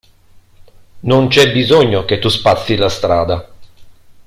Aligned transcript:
Non 1.01 1.27
c'è 1.27 1.51
bisogno 1.51 2.05
che 2.05 2.17
tu 2.17 2.27
spazzi 2.27 2.75
la 2.75 2.89
strada. 2.89 3.47